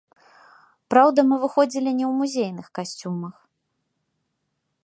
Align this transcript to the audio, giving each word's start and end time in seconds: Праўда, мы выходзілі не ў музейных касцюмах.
Праўда, 0.93 1.19
мы 1.33 1.39
выходзілі 1.43 1.89
не 1.99 2.05
ў 2.09 2.21
музейных 2.23 2.67
касцюмах. 2.81 3.35